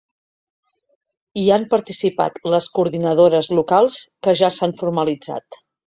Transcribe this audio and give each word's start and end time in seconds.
Hi 1.41 1.43
han 1.57 1.67
participat 1.75 2.41
les 2.55 2.71
coordinadores 2.79 3.53
locals 3.61 4.03
que 4.25 4.39
ja 4.45 4.55
s’han 4.59 4.79
formalitzat. 4.85 5.67